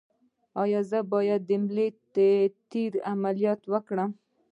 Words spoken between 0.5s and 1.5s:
ایا زه باید